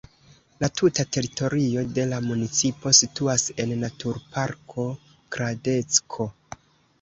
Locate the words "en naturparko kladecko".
3.65-6.29